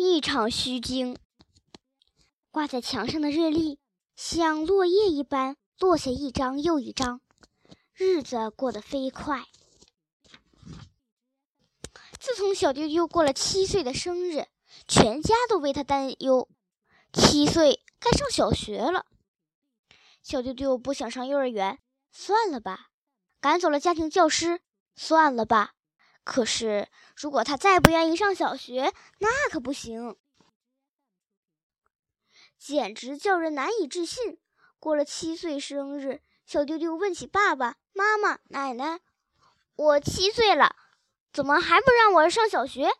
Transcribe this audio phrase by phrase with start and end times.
[0.00, 1.18] 一场虚惊。
[2.52, 3.80] 挂在墙上的日历
[4.14, 7.20] 像落叶一般落下一张又一张，
[7.94, 9.44] 日子过得飞快。
[12.20, 14.46] 自从小丢丢过了七岁的生日，
[14.86, 16.48] 全家都为他担忧。
[17.12, 19.04] 七岁该上小学了，
[20.22, 21.80] 小丢丢不想上幼儿园，
[22.12, 22.90] 算了吧；
[23.40, 24.60] 赶走了家庭教师，
[24.94, 25.74] 算了吧。
[26.28, 30.14] 可是如果他再不愿意上小学，那可不行，
[32.58, 34.38] 简直叫人难以置信。
[34.78, 39.00] 过了七岁生日，小丢丢问起爸爸妈妈、奶奶
[39.74, 40.76] ：“我七岁了。”
[41.32, 42.90] 怎么还不让我上小学？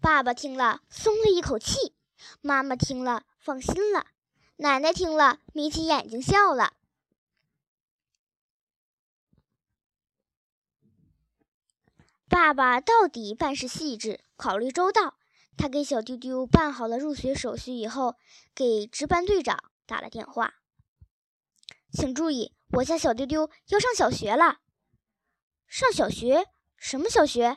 [0.00, 1.94] 爸爸听了松了一口气，
[2.40, 4.06] 妈妈听了放心了，
[4.56, 6.72] 奶奶听了眯起眼睛笑了。
[12.28, 15.16] 爸爸到底办事细致，考虑周到。
[15.56, 18.16] 他给小丢丢办好了入学手续以后，
[18.54, 20.54] 给值班队长打了电话
[21.90, 24.58] ：“请注意，我家小丢丢要上小学了。
[25.66, 26.46] 上小学。”
[26.78, 27.56] 什么小学？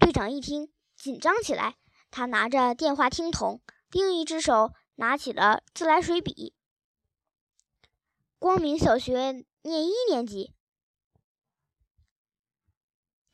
[0.00, 1.76] 队长一听，紧张起来。
[2.10, 3.62] 他拿着电话听筒，
[3.92, 6.52] 另一只手拿起了自来水笔。
[8.40, 10.52] 光明小学念一年级。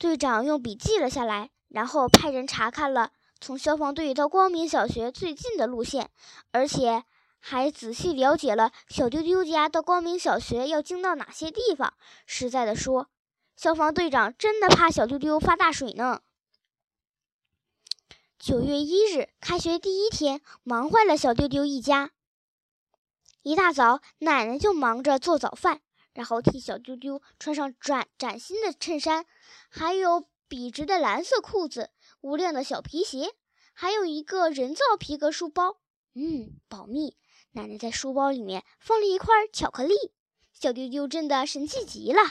[0.03, 6.11] 队长用笔记了下来，然后派人查看了从消防队到光明小学最近的路线，
[6.51, 7.05] 而且
[7.39, 11.95] 还仔细了解了小丢丢家到光明小学要经到哪些地方。
[12.27, 13.07] 实在的说。
[13.55, 16.23] 消防队长真的怕小丢丢发大水呢。
[18.41, 22.11] 九月一日，开学第一天，忙坏了小丢丢一家。
[23.43, 25.81] 一大早，奶奶就忙着做早饭，
[26.13, 29.27] 然后替小丢丢穿上崭崭新的衬衫，
[29.71, 33.35] 还有笔直的蓝色裤子、无亮的小皮鞋，
[33.73, 35.81] 还有一个人造皮革书包。
[36.15, 37.17] 嗯，保密。
[37.53, 39.95] 奶奶在书包里面放了一块巧克力。
[40.53, 42.23] 小丢丢真的神气极了。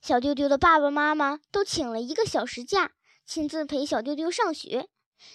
[0.00, 2.92] 小丢丢的爸爸妈妈都请了一个小时假，
[3.24, 4.88] 亲自陪小丢丢上学。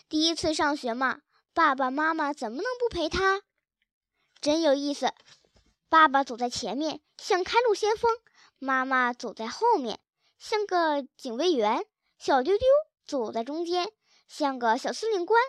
[0.08, 1.22] 第一次上学嘛，
[1.54, 3.42] 爸爸妈妈怎么能不陪他？
[4.44, 5.14] 真有意思。
[5.88, 8.12] 爸爸走在前面，像开路先锋；
[8.60, 10.02] 妈妈走在后面，
[10.38, 11.84] 像个警卫员；
[12.20, 12.68] 小丢丢
[13.06, 13.90] 走在中间，
[14.28, 15.42] 像个小司令官。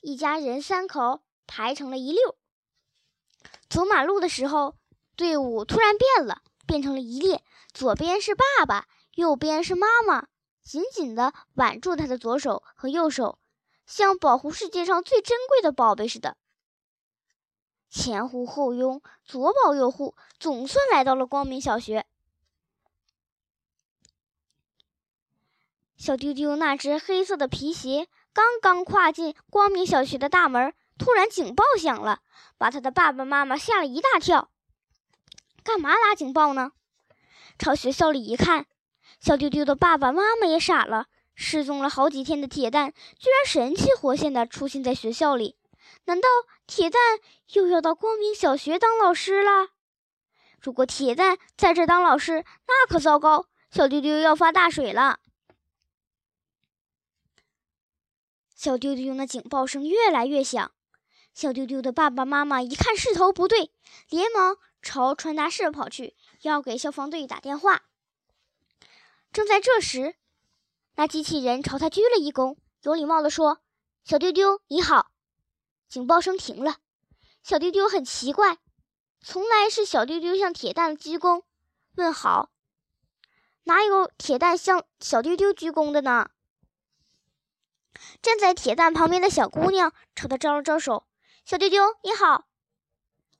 [0.00, 2.38] 一家人三口排成了一溜。
[3.68, 4.74] 走马路的时候，
[5.16, 6.40] 队伍突然变了。
[6.66, 7.42] 变成了一列，
[7.74, 8.86] 左边是爸爸，
[9.16, 10.28] 右边是妈妈，
[10.62, 13.40] 紧紧地挽住他的左手和右手，
[13.86, 16.36] 像保护世界上最珍贵的宝贝似的。
[17.90, 22.06] 前呼后拥，左保右护，总算来到了光明小学。
[25.96, 32.20] 小丢丢那只黑色的皮鞋刚刚跨进光明小学的大门，突然警报响了，
[32.56, 34.50] 把他的爸爸妈妈吓了一大跳。
[35.62, 36.72] 干嘛拉警报呢？
[37.58, 38.66] 朝学校里一看，
[39.20, 41.08] 小丢丢的爸爸妈妈也傻了。
[41.34, 45.56] 失踪了好几天的铁蛋，居然神气活现的出现在学校里。
[46.04, 46.28] 难道
[46.66, 47.00] 铁蛋
[47.52, 49.68] 又要到光明小学当老师了？
[50.60, 55.20] 如果铁蛋在这当老师，那可糟糕，小丢丢要发大水了。
[58.54, 60.72] 小丢丢那警报声越来越响，
[61.32, 63.72] 小丢丢的爸爸妈妈一看势头不对，
[64.08, 64.56] 连忙。
[64.82, 67.82] 朝传达室跑去，要给消防队打电话。
[69.30, 70.16] 正在这时，
[70.94, 73.60] 那机器人朝他鞠了一躬，有礼貌地说
[74.04, 75.09] ：“小丢丢，你好。”
[75.90, 76.76] 警报声停了。
[77.42, 78.58] 小丢丢很奇怪，
[79.20, 81.42] 从来是小丢丢向铁蛋鞠躬
[81.96, 82.50] 问好，
[83.64, 86.30] 哪有铁蛋向小丢丢鞠躬的呢？
[88.22, 91.06] 站在铁蛋旁边的小姑娘朝他招了招手
[91.44, 92.46] ：“小丢丢，你好。”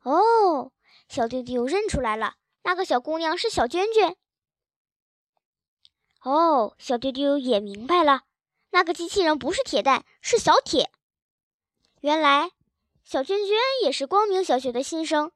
[0.03, 0.73] 哦。
[1.09, 4.17] 小丢丢认出来了，那个小姑娘是小娟娟。
[6.23, 8.23] 哦，小丢丢也明白了，
[8.71, 10.91] 那个机器人不是铁蛋，是小铁。
[12.01, 12.51] 原来，
[13.05, 15.31] 小娟娟也是光明小学的新生，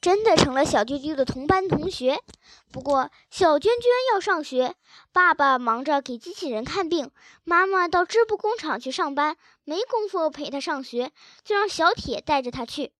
[0.00, 2.22] 真的成了小丢丢的同班同学。
[2.70, 4.76] 不过，小娟娟要上学，
[5.12, 7.10] 爸爸忙着给机器人看病，
[7.42, 11.12] 妈妈到织布工厂去上班，没工夫陪她上学，
[11.42, 12.92] 就让小铁带着她去。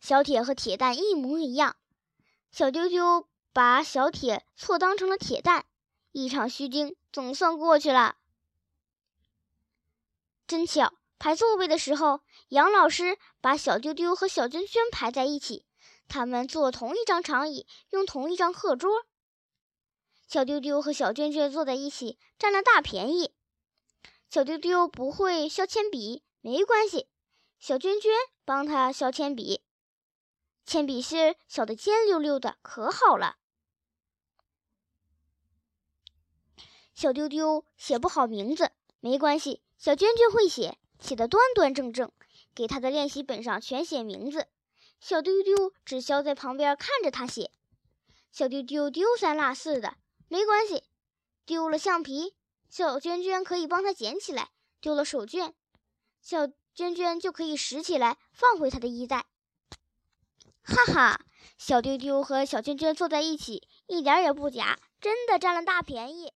[0.00, 1.76] 小铁和铁蛋一模一样，
[2.52, 5.66] 小丢丢把小铁错当成了铁蛋，
[6.12, 8.16] 一场虚惊总算过去了。
[10.46, 10.92] 真巧，
[11.24, 15.64] 排座位的时候，杨老师把小丢丢和小娟娟排在一起，
[16.06, 19.06] 他们坐同一张长椅，用同一张课桌。
[20.28, 23.32] 小丢丢和小娟娟坐在一起，占了大便宜。
[24.28, 27.08] 小丢丢不会削铅笔，没关系，
[27.58, 28.12] 小娟娟
[28.44, 29.64] 帮他削铅笔，
[30.66, 33.38] 铅笔芯削得尖溜溜的，可好了。
[36.94, 42.10] 小丢丢写不好名字，没关系，小娟娟会写，写得端端正正，
[42.54, 44.46] 给他的练习本上全写名字。
[45.00, 47.50] 小丢丢只需要在旁边看着他写。
[48.32, 49.96] 小丢丢丢三落四的，
[50.28, 50.82] 没关系，
[51.44, 52.34] 丢了橡皮，
[52.68, 54.48] 小娟娟可以帮他捡起来；
[54.80, 55.52] 丢了手绢，
[56.20, 59.26] 小娟娟就可以拾起来放回他的衣袋。
[60.62, 61.20] 哈哈，
[61.58, 66.32] 小丢丢和小娟娟坐在一起，一点也不假，真的占了大便宜。